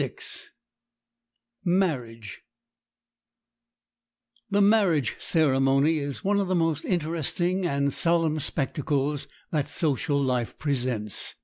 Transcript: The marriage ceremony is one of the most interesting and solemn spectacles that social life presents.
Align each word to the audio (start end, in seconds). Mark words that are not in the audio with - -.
The 0.00 1.82
marriage 4.46 5.16
ceremony 5.18 5.98
is 5.98 6.24
one 6.24 6.40
of 6.40 6.48
the 6.48 6.54
most 6.54 6.86
interesting 6.86 7.66
and 7.66 7.92
solemn 7.92 8.40
spectacles 8.40 9.28
that 9.50 9.68
social 9.68 10.18
life 10.18 10.58
presents. 10.58 11.34